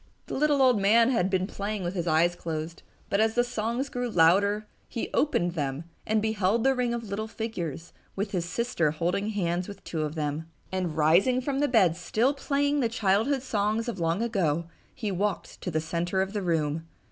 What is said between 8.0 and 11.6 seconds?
with his sister holding hands with two of them. And, rising from